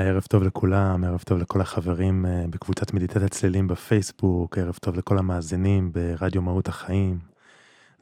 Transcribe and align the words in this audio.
היי, 0.00 0.08
ערב 0.08 0.22
טוב 0.22 0.42
לכולם, 0.42 1.04
ערב 1.04 1.22
טוב 1.26 1.38
לכל 1.38 1.60
החברים 1.60 2.26
אה, 2.26 2.44
בקבוצת 2.50 2.94
מדיטת 2.94 3.22
הצלילים 3.22 3.68
בפייסבוק, 3.68 4.58
ערב 4.58 4.78
טוב 4.80 4.96
לכל 4.96 5.18
המאזינים 5.18 5.92
ברדיו 5.92 6.42
מהות 6.42 6.68
החיים. 6.68 7.18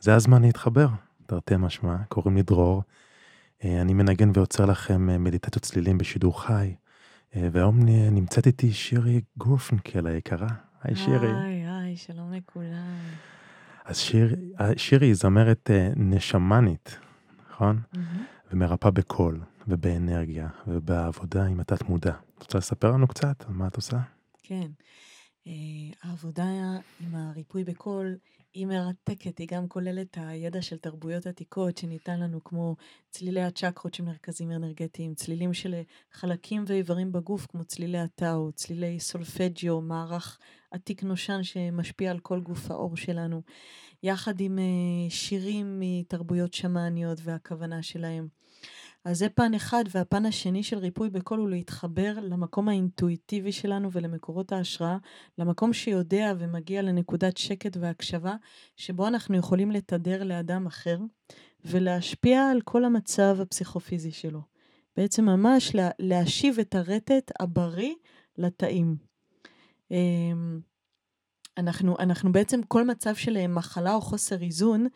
זה 0.01 0.15
הזמן 0.15 0.43
להתחבר, 0.43 0.89
תרתי 1.27 1.55
משמע, 1.59 1.97
קוראים 2.09 2.37
לי 2.37 2.43
דרור. 2.43 2.83
אה, 3.65 3.81
אני 3.81 3.95
מנגן 3.95 4.31
ועוצר 4.35 4.67
לכם 4.67 5.11
אה, 5.11 5.19
מדיטציות 5.19 5.65
צלילים 5.65 5.99
בשידור 5.99 6.43
חי, 6.43 6.75
והיום 7.35 7.79
נמצאת 8.11 8.47
איתי 8.47 8.73
שירי 8.73 9.21
גורפנקל 9.37 10.07
היקרה. 10.07 10.49
היי 10.83 10.97
שירי. 10.97 11.33
היי, 11.43 11.67
היי, 11.67 11.97
שלום 11.97 12.33
לכולם. 12.33 12.97
אז 13.85 13.97
שיר, 13.97 14.35
שירי 14.77 15.07
היא 15.07 15.15
זמרת 15.15 15.71
נשמנית, 15.97 16.99
נכון? 17.51 17.81
Mm-hmm. 17.95 17.99
ומרפאה 18.53 18.91
בקול. 18.91 19.41
ובאנרגיה 19.69 20.49
ובעבודה 20.67 21.45
עם 21.47 21.61
התת 21.61 21.83
מודע. 21.83 22.15
את 22.39 22.43
רוצה 22.43 22.59
לספר 22.59 22.93
לנו 22.93 23.09
קצת 23.09 23.45
על 23.49 23.55
מה 23.55 23.67
את 23.67 23.77
עושה? 23.77 23.99
כן. 24.43 24.71
אה, 25.47 25.53
העבודה 26.03 26.45
עם 27.01 27.15
הריפוי 27.15 27.65
בקול 27.65 28.17
היא 28.55 28.67
מרתקת, 28.67 29.39
היא 29.39 29.49
גם 29.51 29.69
כוללת 29.69 30.19
הידע 30.21 30.63
של 30.63 30.79
תרבויות 30.79 31.27
עתיקות 31.27 31.77
שניתן 31.77 32.21
לנו 32.21 32.45
כמו 32.45 32.77
צלילי 33.11 33.43
הצ'קרות 33.43 33.95
של 33.95 34.05
מרכזים 34.05 34.53
אנרגטיים, 34.53 35.15
צלילים 35.15 35.55
של 35.55 35.75
חלקים 36.13 36.65
ואיברים 36.67 37.13
בגוף 37.13 37.47
כמו 37.47 37.65
צלילי 37.65 37.99
הטאו, 37.99 38.53
צלילי 38.53 39.01
סולפג'יו, 39.01 39.81
מערך 39.81 40.39
עתיק 40.71 41.03
נושן 41.03 41.43
שמשפיע 41.43 42.11
על 42.11 42.19
כל 42.19 42.41
גוף 42.41 42.71
האור 42.71 42.97
שלנו, 42.97 43.43
יחד 44.03 44.41
עם 44.41 44.59
אה, 44.59 45.11
שירים 45.11 45.81
מתרבויות 45.81 46.55
שמאניות 46.55 47.19
והכוונה 47.25 47.83
שלהם. 47.83 48.38
אז 49.09 49.19
זה 49.19 49.29
פן 49.29 49.55
אחד, 49.55 49.85
והפן 49.91 50.27
השני 50.27 50.63
של 50.63 50.79
ריפוי 50.79 51.11
בקול 51.11 51.39
הוא 51.39 51.49
להתחבר 51.49 52.15
למקום 52.23 52.69
האינטואיטיבי 52.69 53.53
שלנו 53.53 53.93
ולמקורות 53.93 54.53
ההשראה, 54.53 54.97
למקום 55.39 55.73
שיודע 55.73 56.33
ומגיע 56.39 56.83
לנקודת 56.83 57.37
שקט 57.37 57.77
והקשבה, 57.77 58.37
שבו 58.77 59.09
אנחנו 59.09 59.37
יכולים 59.37 59.71
לתדר 59.71 60.25
לאדם 60.25 60.67
אחר 60.67 60.99
ולהשפיע 61.65 62.51
על 62.51 62.61
כל 62.61 62.85
המצב 62.85 63.39
הפסיכופיזי 63.41 64.13
שלו. 64.13 64.41
בעצם 64.97 65.25
ממש 65.25 65.75
לה, 65.75 65.91
להשיב 65.99 66.59
את 66.59 66.75
הרטט 66.75 67.33
הבריא 67.41 67.95
לתאים. 68.39 68.97
אמ, 69.91 70.61
אנחנו, 71.59 71.97
אנחנו 71.99 72.33
בעצם 72.33 72.63
כל 72.63 72.87
מצב 72.87 73.15
של 73.15 73.47
מחלה 73.47 73.95
או 73.95 74.01
חוסר 74.01 74.43
איזון, 74.43 74.87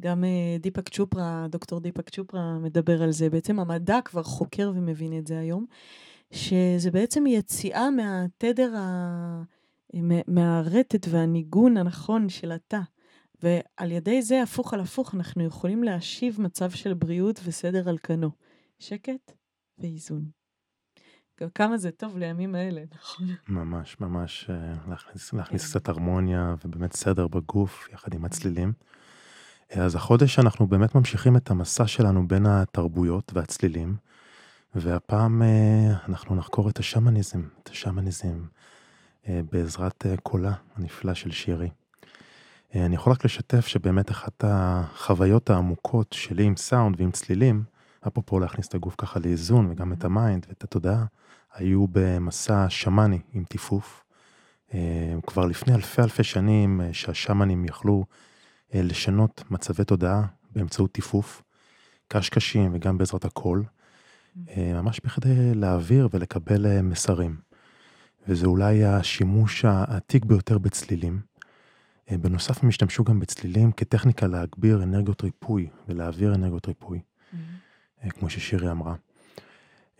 גם 0.00 0.24
אה, 0.24 0.56
דיפק 0.60 0.88
צ'ופרה, 0.88 1.46
דוקטור 1.50 1.80
דיפק 1.80 2.10
צ'ופרה 2.10 2.58
מדבר 2.58 3.02
על 3.02 3.10
זה, 3.10 3.30
בעצם 3.30 3.60
המדע 3.60 3.98
כבר 4.04 4.22
חוקר 4.22 4.72
ומבין 4.74 5.18
את 5.18 5.26
זה 5.26 5.38
היום, 5.38 5.66
שזה 6.30 6.90
בעצם 6.90 7.26
יציאה 7.26 7.90
מהתדר, 7.90 8.76
ה... 8.76 9.42
מהרטט 10.28 11.06
והניגון 11.10 11.76
הנכון 11.76 12.28
של 12.28 12.52
התא. 12.52 12.80
ועל 13.42 13.92
ידי 13.92 14.22
זה, 14.22 14.42
הפוך 14.42 14.74
על 14.74 14.80
הפוך, 14.80 15.14
אנחנו 15.14 15.44
יכולים 15.44 15.84
להשיב 15.84 16.40
מצב 16.40 16.70
של 16.70 16.94
בריאות 16.94 17.40
וסדר 17.44 17.88
על 17.88 17.98
כנו. 18.02 18.30
שקט 18.78 19.32
ואיזון. 19.78 20.24
כמה 21.54 21.78
זה 21.78 21.90
טוב 21.90 22.18
לימים 22.18 22.54
האלה, 22.54 22.82
נכון? 22.94 23.26
ממש, 23.48 24.00
ממש 24.00 24.50
אה, 24.50 24.74
להכניס, 24.88 25.32
להכניס 25.32 25.62
כן. 25.62 25.68
קצת 25.78 25.88
הרמוניה 25.88 26.54
ובאמת 26.64 26.92
סדר 26.92 27.28
בגוף 27.28 27.88
יחד 27.92 28.14
עם 28.14 28.24
הצלילים. 28.24 28.72
אז 29.80 29.94
החודש 29.94 30.38
אנחנו 30.38 30.66
באמת 30.66 30.94
ממשיכים 30.94 31.36
את 31.36 31.50
המסע 31.50 31.86
שלנו 31.86 32.28
בין 32.28 32.46
התרבויות 32.46 33.32
והצלילים, 33.34 33.96
והפעם 34.74 35.42
אה, 35.42 35.94
אנחנו 36.08 36.34
נחקור 36.36 36.68
את 36.68 36.78
השמניזם, 36.78 37.42
את 37.62 37.68
השמניזם 37.68 38.44
אה, 39.28 39.40
בעזרת 39.52 40.06
אה, 40.06 40.16
קולה 40.16 40.52
הנפלא 40.76 41.14
של 41.14 41.30
שירי. 41.30 41.70
אני 42.74 42.94
יכול 42.94 43.12
רק 43.12 43.24
לשתף 43.24 43.66
שבאמת 43.66 44.10
אחת 44.10 44.44
החוויות 44.46 45.50
העמוקות 45.50 46.12
שלי 46.12 46.44
עם 46.44 46.56
סאונד 46.56 47.00
ועם 47.00 47.10
צלילים, 47.10 47.64
אפרופו 48.06 48.40
להכניס 48.40 48.68
את 48.68 48.74
הגוף 48.74 48.94
ככה 48.98 49.20
לאיזון 49.20 49.70
וגם 49.70 49.92
את 49.92 50.04
ה 50.04 50.12
mind 50.12 50.46
ואת 50.48 50.64
התודעה, 50.64 51.04
היום 51.54 51.86
במסע 51.92 52.66
שמאני 52.68 53.20
עם 53.32 53.44
תיפוף. 53.44 54.04
כבר 55.26 55.46
לפני 55.46 55.74
אלפי 55.74 56.02
אלפי 56.02 56.24
שנים 56.24 56.80
שהשמאנים 56.92 57.64
יכלו 57.64 58.04
לשנות 58.74 59.42
מצבי 59.50 59.84
תודעה 59.84 60.26
באמצעות 60.50 60.92
תיפוף, 60.92 61.42
קשקשים 62.08 62.74
וגם 62.74 62.98
בעזרת 62.98 63.24
הקול, 63.24 63.64
אה, 64.48 64.72
ממש 64.82 65.00
בכדי 65.04 65.54
להעביר 65.54 66.08
ולקבל 66.12 66.66
אה, 66.66 66.82
מסרים. 66.82 67.36
וזה 68.28 68.46
אולי 68.46 68.84
השימוש 68.84 69.64
העתיק 69.64 70.24
ביותר 70.24 70.58
בצלילים. 70.58 71.20
בנוסף 72.10 72.62
הם 72.62 72.68
השתמשו 72.68 73.04
גם 73.04 73.20
בצלילים 73.20 73.72
כטכניקה 73.72 74.26
להגביר 74.26 74.82
אנרגיות 74.82 75.22
ריפוי 75.22 75.68
ולהעביר 75.88 76.34
אנרגיות 76.34 76.68
ריפוי, 76.68 77.00
mm-hmm. 77.00 78.10
כמו 78.10 78.30
ששירי 78.30 78.70
אמרה. 78.70 78.94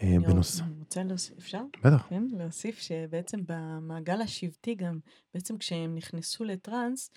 בנוס... 0.02 0.60
אני 0.60 0.78
רוצה 0.78 1.02
להוסיף, 1.02 1.38
אפשר? 1.38 1.62
בטח. 1.84 2.06
כן, 2.08 2.24
להוסיף 2.32 2.78
שבעצם 2.78 3.40
במעגל 3.46 4.20
השבטי 4.20 4.74
גם, 4.74 4.98
בעצם 5.34 5.58
כשהם 5.58 5.94
נכנסו 5.94 6.44
לטראנס, 6.44 7.10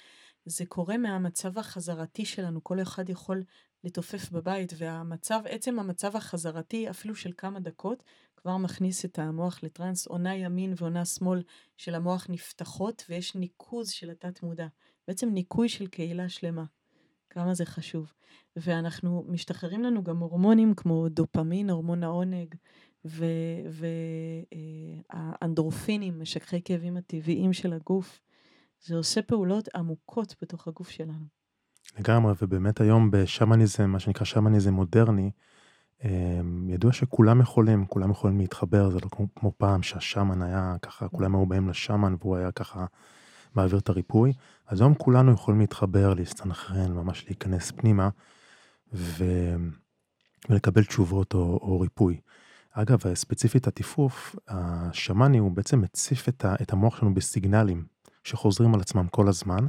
זה 0.45 0.65
קורה 0.65 0.97
מהמצב 0.97 1.57
החזרתי 1.57 2.25
שלנו, 2.25 2.63
כל 2.63 2.81
אחד 2.81 3.09
יכול 3.09 3.43
לתופף 3.83 4.31
בבית, 4.31 4.73
והמצב, 4.77 5.41
עצם 5.45 5.79
המצב 5.79 6.15
החזרתי, 6.15 6.89
אפילו 6.89 7.15
של 7.15 7.31
כמה 7.37 7.59
דקות, 7.59 8.03
כבר 8.35 8.57
מכניס 8.57 9.05
את 9.05 9.19
המוח 9.19 9.59
לטראנס, 9.63 10.07
עונה 10.07 10.35
ימין 10.35 10.73
ועונה 10.77 11.05
שמאל 11.05 11.43
של 11.77 11.95
המוח 11.95 12.27
נפתחות, 12.29 13.05
ויש 13.09 13.35
ניקוז 13.35 13.89
של 13.89 14.09
התת 14.09 14.43
מודע. 14.43 14.67
בעצם 15.07 15.29
ניקוי 15.29 15.69
של 15.69 15.87
קהילה 15.87 16.29
שלמה. 16.29 16.63
כמה 17.29 17.53
זה 17.53 17.65
חשוב. 17.65 18.13
ואנחנו, 18.55 19.25
משתחררים 19.27 19.83
לנו 19.83 20.03
גם 20.03 20.17
הורמונים 20.17 20.73
כמו 20.73 21.09
דופמין, 21.09 21.69
הורמון 21.69 22.03
העונג, 22.03 22.55
והאנדרופינים, 25.11 26.13
אה, 26.13 26.19
משככי 26.19 26.61
כאבים 26.61 26.97
הטבעיים 26.97 27.53
של 27.53 27.73
הגוף. 27.73 28.21
זה 28.85 28.95
עושה 28.95 29.21
פעולות 29.21 29.69
עמוקות 29.75 30.35
בתוך 30.41 30.67
הגוף 30.67 30.89
שלנו. 30.89 31.25
לגמרי, 31.99 32.33
ובאמת 32.41 32.81
היום 32.81 33.11
בשמניזם, 33.11 33.89
מה 33.89 33.99
שנקרא 33.99 34.25
שמניזם 34.25 34.73
מודרני, 34.73 35.31
אמ, 36.03 36.69
ידוע 36.69 36.93
שכולם 36.93 37.41
יכולים, 37.41 37.85
כולם 37.85 38.11
יכולים 38.11 38.39
להתחבר, 38.39 38.89
זה 38.89 38.99
לא 39.03 39.09
כמו, 39.11 39.27
כמו 39.35 39.51
פעם 39.57 39.83
שהשמן 39.83 40.41
היה 40.41 40.75
ככה, 40.81 41.07
כולם 41.07 41.35
היו 41.35 41.45
באים 41.45 41.69
לשמן 41.69 42.15
והוא 42.19 42.35
היה 42.35 42.51
ככה 42.51 42.85
מעביר 43.55 43.79
את 43.79 43.89
הריפוי, 43.89 44.33
אז 44.67 44.81
היום 44.81 44.93
כולנו 44.93 45.31
יכולים 45.31 45.59
להתחבר, 45.59 46.13
להסתנכרן, 46.13 46.91
ממש 46.91 47.25
להיכנס 47.27 47.71
פנימה 47.71 48.09
ו... 48.93 49.25
ולקבל 50.49 50.83
תשובות 50.83 51.33
או, 51.33 51.39
או 51.39 51.79
ריפוי. 51.79 52.19
אגב, 52.71 53.13
ספציפית 53.13 53.67
הטיפוף, 53.67 54.35
השמני 54.47 55.37
הוא 55.37 55.51
בעצם 55.51 55.81
מציף 55.81 56.29
את, 56.29 56.45
ה, 56.45 56.55
את 56.61 56.73
המוח 56.73 56.99
שלנו 56.99 57.13
בסיגנלים. 57.13 57.94
שחוזרים 58.25 58.73
על 58.73 58.81
עצמם 58.81 59.07
כל 59.07 59.27
הזמן, 59.27 59.67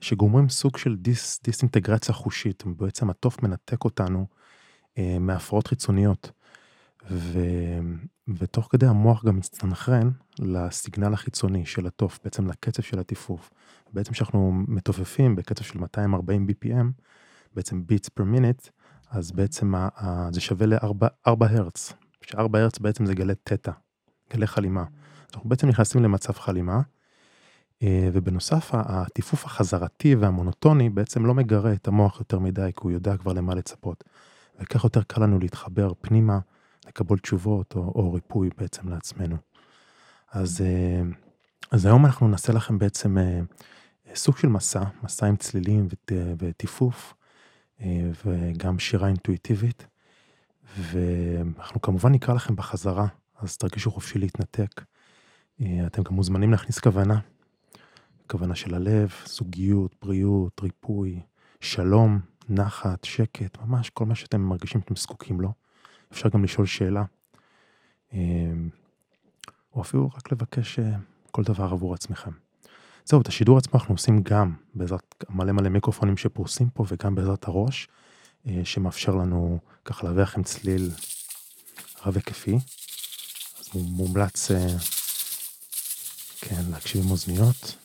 שגומרים 0.00 0.48
סוג 0.48 0.76
של 0.76 0.96
דיס, 0.96 1.40
דיסאינטגרציה 1.44 2.14
חושית, 2.14 2.62
בעצם 2.66 3.10
התוף 3.10 3.42
מנתק 3.42 3.84
אותנו 3.84 4.26
אה, 4.98 5.16
מהפרעות 5.20 5.66
חיצוניות. 5.66 6.30
ו, 7.10 7.40
ותוך 8.38 8.68
כדי 8.70 8.86
המוח 8.86 9.24
גם 9.24 9.36
מסתנכרן 9.36 10.10
לסיגנל 10.38 11.12
החיצוני 11.12 11.66
של 11.66 11.86
התוף, 11.86 12.18
בעצם 12.24 12.46
לקצב 12.46 12.82
של 12.82 12.98
הטיפוף. 12.98 13.50
בעצם 13.92 14.12
כשאנחנו 14.12 14.52
מתופפים 14.68 15.36
בקצב 15.36 15.64
של 15.64 15.78
240 15.78 16.46
BPM, 16.50 17.02
בעצם 17.54 17.86
ביטס 17.86 18.08
פר 18.08 18.24
מינט, 18.24 18.68
אז 19.10 19.32
בעצם 19.32 19.74
ה, 19.74 19.88
ה, 19.96 20.28
זה 20.32 20.40
שווה 20.40 20.66
ל-4 20.66 21.44
הרץ, 21.50 21.92
ש-4 22.20 22.58
הרץ 22.58 22.78
בעצם 22.78 23.06
זה 23.06 23.14
גלי 23.14 23.34
תטא, 23.44 23.72
גלי 24.32 24.46
חלימה. 24.46 24.84
אנחנו 25.34 25.48
בעצם 25.48 25.68
נכנסים 25.68 26.02
למצב 26.02 26.32
חלימה, 26.32 26.80
ובנוסף, 28.12 28.70
הטיפוף 28.72 29.44
החזרתי 29.44 30.14
והמונוטוני 30.14 30.90
בעצם 30.90 31.26
לא 31.26 31.34
מגרה 31.34 31.72
את 31.72 31.88
המוח 31.88 32.18
יותר 32.18 32.38
מדי, 32.38 32.70
כי 32.76 32.80
הוא 32.82 32.90
יודע 32.90 33.16
כבר 33.16 33.32
למה 33.32 33.54
לצפות. 33.54 34.04
וכך 34.60 34.84
יותר 34.84 35.02
קל 35.02 35.22
לנו 35.22 35.38
להתחבר 35.38 35.92
פנימה, 36.00 36.38
לקבל 36.86 37.18
תשובות 37.18 37.74
או, 37.76 37.80
או 37.80 38.12
ריפוי 38.12 38.50
בעצם 38.58 38.88
לעצמנו. 38.88 39.36
אז, 40.32 40.60
אה, 40.60 41.02
אז 41.70 41.86
היום 41.86 42.06
אנחנו 42.06 42.28
נעשה 42.28 42.52
לכם 42.52 42.78
בעצם 42.78 43.18
אה, 43.18 43.40
סוג 44.14 44.36
של 44.36 44.48
מסע, 44.48 44.82
מסע 45.02 45.26
עם 45.26 45.36
צלילים 45.36 45.88
וטיפוף, 46.38 47.14
וגם 48.24 48.78
שירה 48.78 49.08
אינטואיטיבית. 49.08 49.86
ואנחנו 50.78 51.80
כמובן 51.82 52.12
נקרא 52.12 52.34
לכם 52.34 52.56
בחזרה, 52.56 53.06
אז 53.40 53.56
תרגישו 53.56 53.90
חופשי 53.90 54.18
להתנתק. 54.18 54.84
אתם 55.86 56.02
גם 56.02 56.14
מוזמנים 56.14 56.50
להכניס 56.50 56.78
כוונה. 56.78 57.18
כוונה 58.30 58.54
של 58.54 58.74
הלב, 58.74 59.12
זוגיות, 59.26 59.94
בריאות, 60.02 60.60
ריפוי, 60.62 61.20
שלום, 61.60 62.20
נחת, 62.48 63.04
שקט, 63.04 63.58
ממש 63.58 63.90
כל 63.90 64.04
מה 64.04 64.14
שאתם 64.14 64.40
מרגישים 64.40 64.80
שאתם 64.80 64.96
זקוקים 64.96 65.40
לו. 65.40 65.52
אפשר 66.12 66.28
גם 66.28 66.44
לשאול 66.44 66.66
שאלה, 66.66 67.04
אמ, 68.12 68.68
או 69.74 69.82
אפילו 69.82 70.10
רק 70.16 70.32
לבקש 70.32 70.78
אה, 70.78 70.96
כל 71.30 71.42
דבר 71.42 71.64
עבור 71.64 71.94
עצמכם. 71.94 72.30
זהו, 73.04 73.20
את 73.20 73.28
השידור 73.28 73.58
עצמו 73.58 73.80
אנחנו 73.80 73.94
עושים 73.94 74.22
גם 74.22 74.54
בעזרת 74.74 75.24
מלא 75.28 75.52
מלא 75.52 75.68
מיקרופונים 75.68 76.16
שפרוסים 76.16 76.70
פה 76.70 76.84
וגם 76.88 77.14
בעזרת 77.14 77.48
הראש, 77.48 77.88
אה, 78.46 78.60
שמאפשר 78.64 79.14
לנו 79.14 79.58
ככה 79.84 80.06
להביא 80.06 80.22
לכם 80.22 80.42
צליל 80.42 80.90
רב 82.06 82.16
היקפי. 82.16 82.58
אז 83.58 83.68
מומלץ, 83.74 84.50
אה, 84.50 84.66
כן, 86.40 86.62
להקשיב 86.70 87.04
עם 87.04 87.10
אוזניות. 87.10 87.83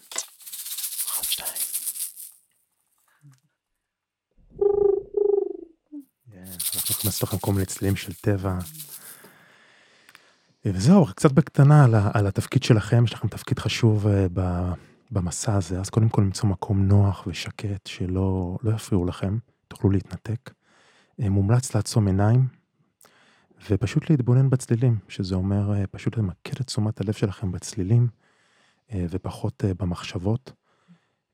לכם 7.29 7.37
כל 7.37 7.53
מיני 7.53 7.65
צלילים 7.65 7.95
של 7.95 8.13
טבע. 8.13 8.57
וזהו, 10.65 11.05
קצת 11.05 11.31
בקטנה 11.31 11.83
על, 11.83 11.95
על 12.13 12.27
התפקיד 12.27 12.63
שלכם, 12.63 13.03
יש 13.03 13.13
לכם 13.13 13.27
תפקיד 13.27 13.59
חשוב 13.59 14.05
uh, 14.05 14.39
במסע 15.11 15.55
הזה, 15.55 15.79
אז 15.79 15.89
קודם 15.89 16.09
כל 16.09 16.21
למצוא 16.21 16.49
מקום 16.49 16.87
נוח 16.87 17.23
ושקט, 17.27 17.87
שלא 17.87 18.57
לא 18.63 18.71
יפריעו 18.71 19.05
לכם, 19.05 19.37
תוכלו 19.67 19.89
להתנתק. 19.89 20.49
Uh, 21.21 21.29
מומלץ 21.29 21.75
לעצום 21.75 22.07
עיניים, 22.07 22.47
ופשוט 23.69 24.09
להתבונן 24.09 24.49
בצלילים, 24.49 24.97
שזה 25.07 25.35
אומר 25.35 25.73
פשוט 25.91 26.17
למקד 26.17 26.59
את 26.61 26.67
תשומת 26.67 27.01
הלב 27.01 27.13
שלכם 27.13 27.51
בצלילים, 27.51 28.07
ופחות 28.93 29.63
במחשבות. 29.77 30.51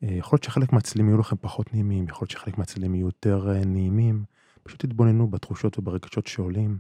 יכול 0.02 0.36
להיות 0.36 0.44
שחלק 0.44 0.74
מהצלילים 0.74 1.10
יהיו 1.10 1.18
לכם 1.18 1.36
פחות 1.42 1.74
נעימים, 1.74 2.08
יכול 2.08 2.26
להיות 2.26 2.32
שחלק 2.32 2.58
מהצלילים 2.58 2.96
יהיו 2.96 3.06
יותר 3.06 3.54
נעימים. 3.66 4.24
פשוט 4.68 4.86
תתבוננו 4.86 5.28
בתחושות 5.28 5.80
וברגשות 5.80 6.28
שעולים, 6.28 6.78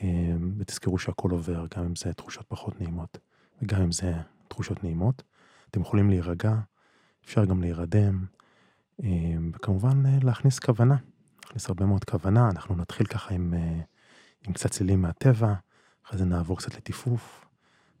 אמ, 0.00 0.54
ותזכרו 0.58 0.98
שהכל 0.98 1.30
עובר, 1.30 1.66
גם 1.76 1.84
אם 1.84 1.96
זה 1.96 2.12
תחושות 2.12 2.46
פחות 2.48 2.80
נעימות, 2.80 3.18
וגם 3.62 3.82
אם 3.82 3.92
זה 3.92 4.12
תחושות 4.48 4.84
נעימות. 4.84 5.22
אתם 5.70 5.80
יכולים 5.80 6.10
להירגע, 6.10 6.54
אפשר 7.24 7.44
גם 7.44 7.60
להירדם, 7.60 8.24
אמ, 9.02 9.50
וכמובן 9.54 10.06
אה, 10.06 10.18
להכניס 10.22 10.58
כוונה, 10.58 10.96
להכניס 11.44 11.68
הרבה 11.68 11.86
מאוד 11.86 12.04
כוונה. 12.04 12.48
אנחנו 12.50 12.76
נתחיל 12.76 13.06
ככה 13.06 13.34
עם, 13.34 13.54
אה, 13.54 13.80
עם 14.46 14.52
קצת 14.52 14.70
צלילים 14.70 15.02
מהטבע, 15.02 15.54
אחרי 16.06 16.18
זה 16.18 16.24
נעבור 16.24 16.58
קצת 16.58 16.74
לטיפוף, 16.74 17.44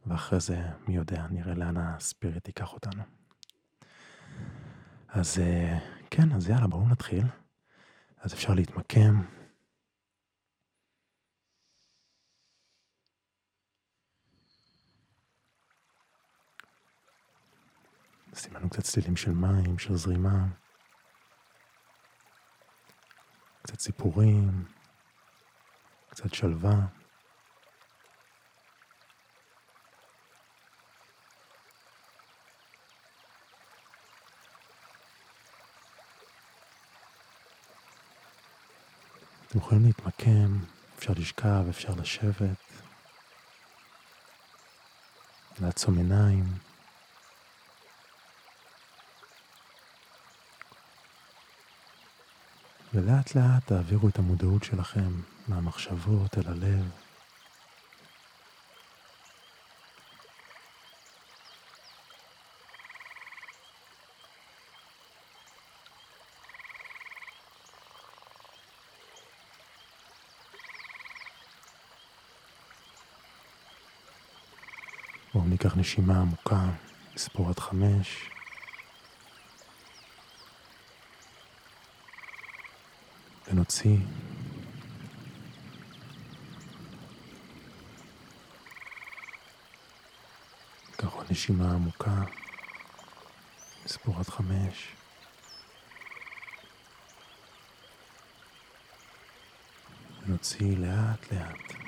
ואחרי 0.06 0.40
זה, 0.40 0.62
מי 0.88 0.96
יודע, 0.96 1.26
נראה 1.30 1.54
לאן 1.54 1.76
הספיריט 1.76 2.48
ייקח 2.48 2.72
אותנו. 2.72 3.02
אז 5.08 5.38
אה, 5.38 5.78
כן, 6.10 6.32
אז 6.32 6.48
יאללה, 6.48 6.66
בואו 6.66 6.88
נתחיל. 6.88 7.24
אז 8.24 8.34
אפשר 8.34 8.54
להתמקם. 8.54 9.22
נשים 18.32 18.54
לנו 18.54 18.70
קצת 18.70 18.82
צלילים 18.82 19.16
של 19.16 19.30
מים, 19.30 19.78
של 19.78 19.94
זרימה, 19.96 20.46
קצת 23.62 23.80
סיפורים, 23.80 24.64
קצת 26.08 26.34
שלווה. 26.34 27.03
אתם 39.54 39.62
יכולים 39.62 39.84
להתמקם, 39.84 40.58
אפשר 40.98 41.12
לשכב, 41.16 41.64
אפשר 41.70 41.94
לשבת, 41.94 42.56
לעצום 45.60 45.96
עיניים. 45.98 46.44
ולאט 52.94 53.34
לאט 53.34 53.66
תעבירו 53.66 54.08
את 54.08 54.18
המודעות 54.18 54.64
שלכם 54.64 55.20
מהמחשבות 55.48 56.38
אל 56.38 56.46
הלב. 56.46 57.03
בואו 75.44 75.52
ניקח 75.52 75.76
נשימה 75.76 76.20
עמוקה, 76.20 76.70
נספור 77.14 77.48
עד 77.48 77.58
חמש. 77.58 78.30
ונוציא. 83.48 83.96
ניקח 90.90 91.12
עוד 91.12 91.26
נשימה 91.30 91.72
עמוקה, 91.74 92.22
נספור 93.84 94.18
עד 94.18 94.28
חמש. 94.28 94.92
ונוציא 100.22 100.76
לאט 100.76 101.32
לאט. 101.32 101.83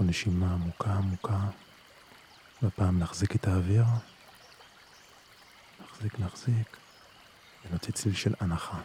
קחו 0.00 0.08
נשימה 0.08 0.54
עמוקה 0.54 0.92
עמוקה, 0.92 1.38
והפעם 2.62 2.98
נחזיק 2.98 3.36
את 3.36 3.46
האוויר, 3.46 3.84
נחזיק 5.80 6.18
נחזיק, 6.18 6.76
ונוציא 7.64 7.92
צליל 7.92 8.14
של 8.14 8.34
הנחה. 8.40 8.80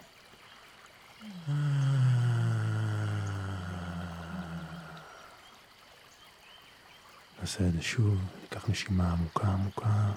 נעשה 7.39 7.67
את 7.67 7.73
זה 7.73 7.81
שוב, 7.81 8.21
ניקח 8.41 8.69
נשימה 8.69 9.11
עמוקה 9.11 9.47
עמוקה, 9.47 10.11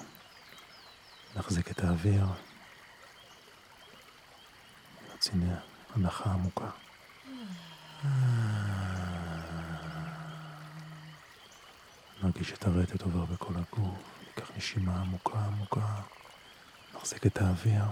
נחזיק 1.35 1.71
את 1.71 1.83
האוויר, 1.83 2.25
נוציא 5.11 5.33
הנחה 5.95 6.31
עמוקה. 6.31 6.69
נרגיש 12.29 12.53
את 12.53 12.65
הרטט 12.65 13.01
עובר 13.01 13.25
בכל 13.25 13.53
הגוף, 13.55 14.19
ניקח 14.27 14.51
נשימה 14.57 15.01
עמוקה 15.01 15.39
עמוקה, 15.39 16.01
נחזיק 16.95 17.25
את 17.25 17.37
האוויר, 17.37 17.83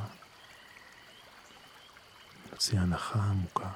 נוציא 2.51 2.79
הנחה 2.79 3.19
עמוקה. 3.19 3.69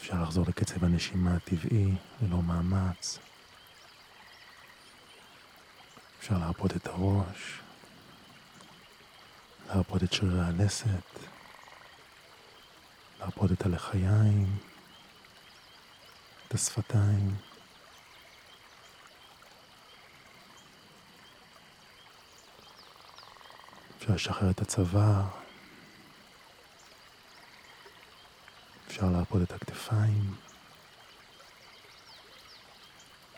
אפשר 0.00 0.22
לחזור 0.22 0.44
לקצב 0.48 0.84
הנשימה 0.84 1.34
הטבעי, 1.34 1.94
ללא 2.22 2.42
מאמץ. 2.42 3.18
אפשר 6.18 6.38
להרפות 6.38 6.76
את 6.76 6.86
הראש, 6.86 7.60
להרפות 9.68 10.02
את 10.02 10.12
שרירי 10.12 10.40
הלסת. 10.40 11.35
להרפות 13.20 13.52
את 13.52 13.66
הלחיים, 13.66 14.58
את 16.48 16.54
השפתיים. 16.54 17.36
אפשר 23.98 24.14
לשחרר 24.14 24.50
את 24.50 24.60
הצוואר. 24.60 25.22
אפשר 28.86 29.10
להרפות 29.10 29.42
את 29.42 29.52
הכתפיים. 29.52 30.34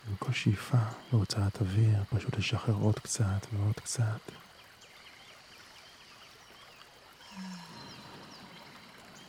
עם 0.08 0.16
כל 0.16 0.32
שאיפה 0.32 0.78
בהוצאת 1.12 1.60
אוויר, 1.60 2.04
פשוט 2.10 2.36
לשחרר 2.36 2.74
עוד 2.74 2.98
קצת 2.98 3.46
ועוד 3.52 3.74
קצת. 3.74 4.47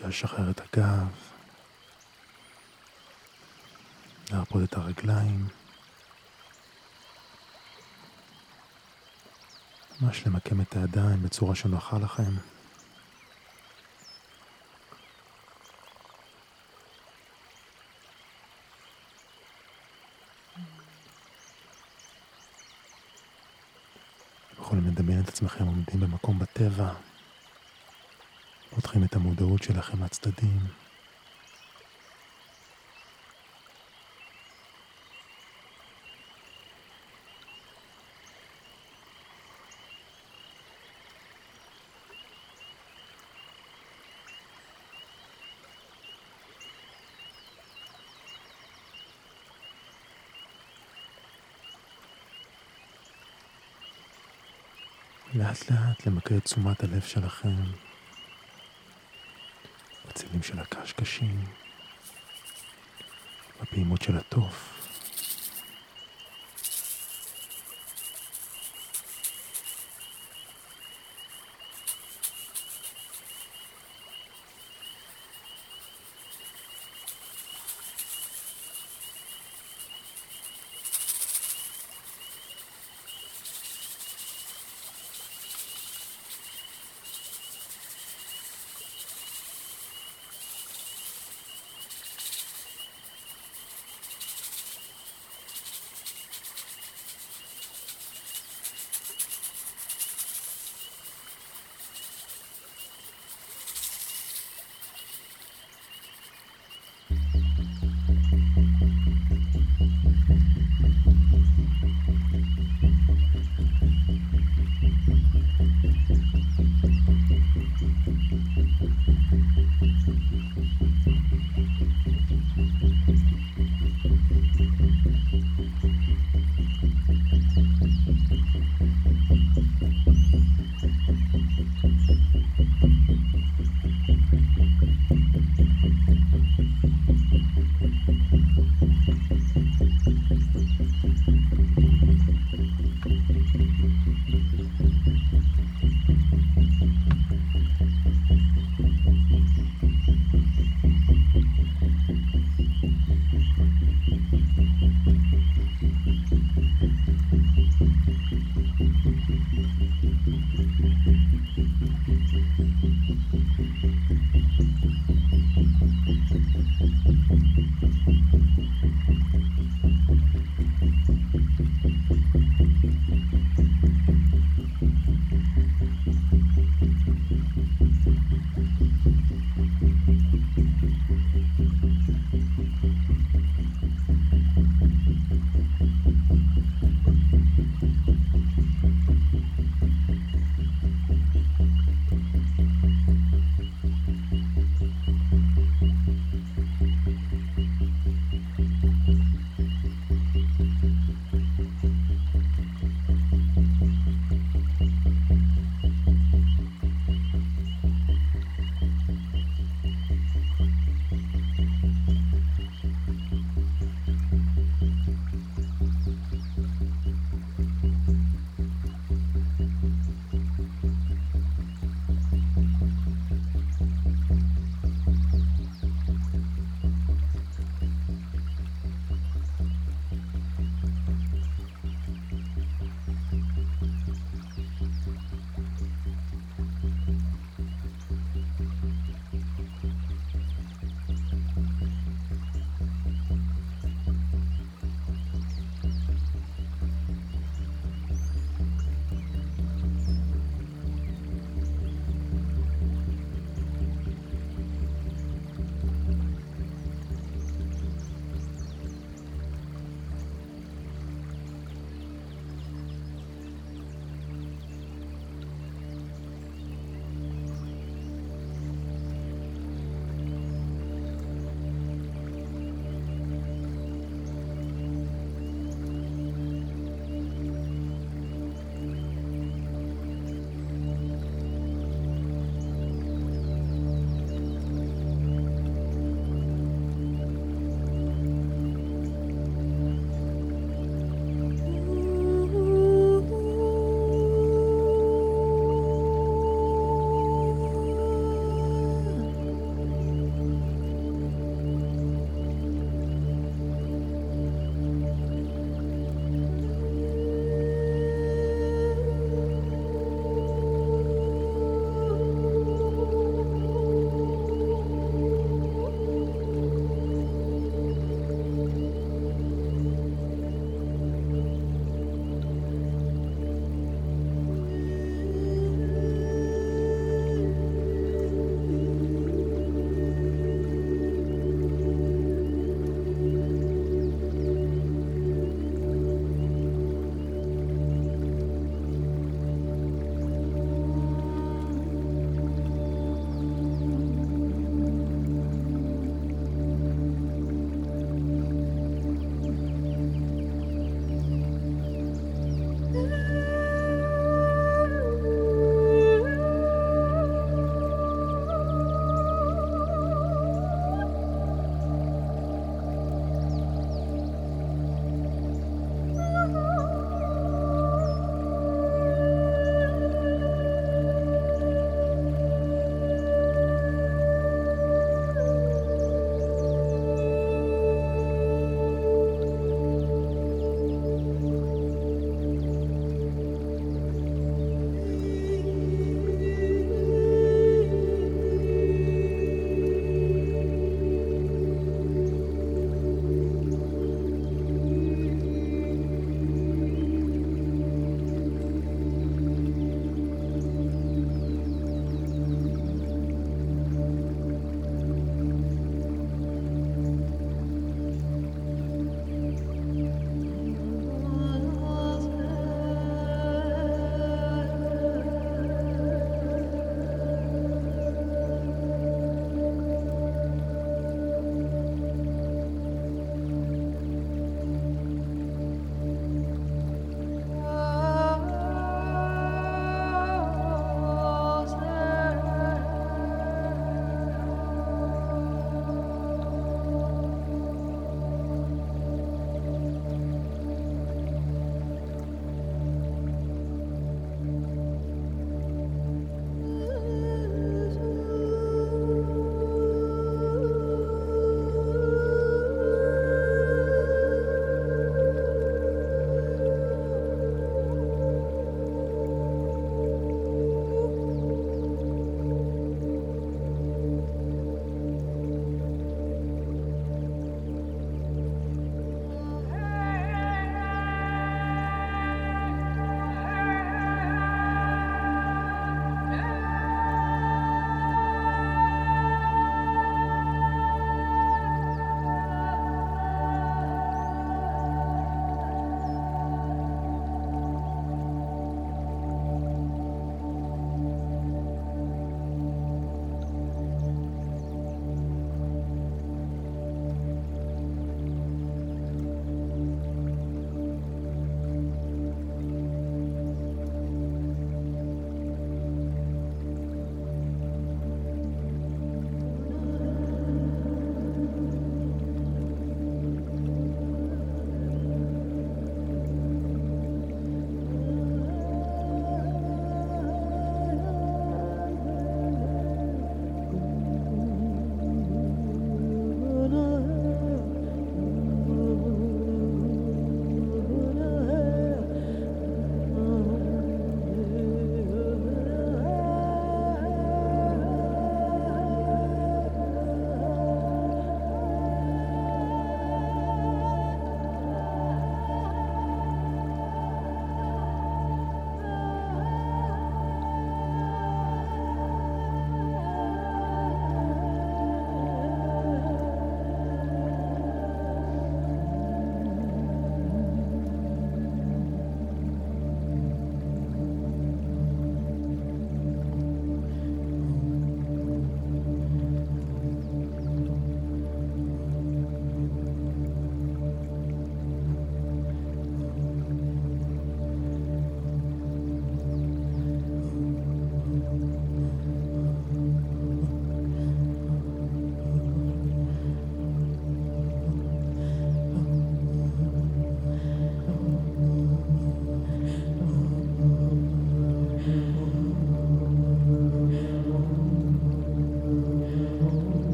אפשר 0.00 0.08
לשחרר 0.08 0.50
את 0.50 0.60
הגב, 0.60 1.06
להרפות 4.30 4.62
את 4.62 4.74
הרגליים. 4.74 5.46
ממש 10.00 10.26
למקם 10.26 10.60
את 10.60 10.76
הידיים 10.76 11.22
בצורה 11.22 11.54
שנוחה 11.54 11.98
לכם. 11.98 12.32
יכולים 24.58 24.86
לדמיין 24.86 25.20
את 25.20 25.28
עצמכם 25.28 25.66
עומדים 25.66 26.00
במקום 26.00 26.38
בטבע, 26.38 26.92
פותחים 29.00 29.04
את 29.04 29.16
המודעות 29.16 29.62
שלכם 29.62 30.04
לצדדים. 30.04 30.60
לאט 55.34 55.70
לאט 55.70 56.06
למקד 56.06 56.38
תשומת 56.38 56.84
הלב 56.84 57.00
שלכם 57.00 57.89
בצלילים 60.20 60.42
של 60.42 60.58
הקשקשים, 60.58 61.44
בפעימות 63.62 64.02
של 64.02 64.16
התוף. 64.16 64.79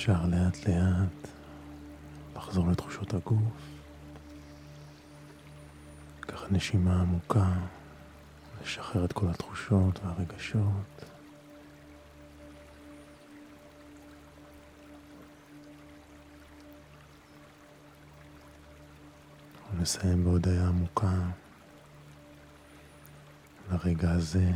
אפשר 0.00 0.26
לאט 0.26 0.68
לאט 0.68 1.28
לחזור 2.36 2.68
לתחושות 2.70 3.14
הגוף. 3.14 3.80
ככה 6.22 6.46
נשימה 6.50 7.00
עמוקה, 7.00 7.52
לשחרר 8.62 9.04
את 9.04 9.12
כל 9.12 9.28
התחושות 9.28 10.00
והרגשות. 10.04 11.04
ונסיים 19.74 20.24
בהודיה 20.24 20.68
עמוקה 20.68 21.14
לרגע 23.70 24.10
הזה, 24.10 24.50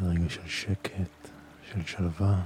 לרגע 0.00 0.28
של 0.30 0.48
שקט, 0.48 1.31
של 1.72 1.86
שלווה, 1.86 2.42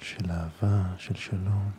של 0.00 0.30
אהבה, 0.30 0.82
של 0.98 1.14
שלום. 1.14 1.70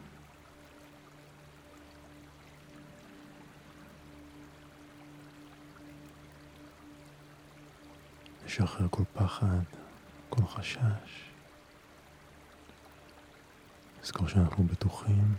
לשחרר 8.46 8.88
כל 8.92 9.04
פחד, 9.14 9.64
כל 10.30 10.46
חשש. 10.46 11.32
לזכור 14.04 14.28
שאנחנו 14.28 14.64
בטוחים. 14.64 15.36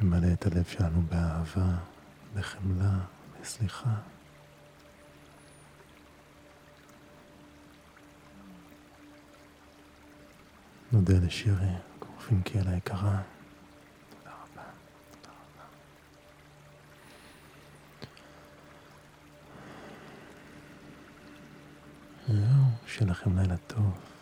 למלא 0.00 0.32
את 0.32 0.46
הלב 0.46 0.64
שלנו 0.64 1.02
באהבה, 1.02 1.78
בחמלה, 2.34 2.98
בסליחה. 3.40 3.94
נודה 10.92 11.14
לשירי, 11.22 11.66
קורפינקי 11.98 12.58
על 12.58 12.68
היקרה. 12.68 13.22
תודה 14.10 14.30
רבה. 14.30 14.62
תודה 15.10 15.34
רבה. 15.36 15.64
זהו, 22.28 22.64
שיהיה 22.86 23.12
לילה 23.36 23.56
טוב. 23.56 24.19